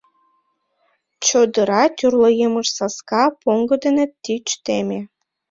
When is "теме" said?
4.65-4.99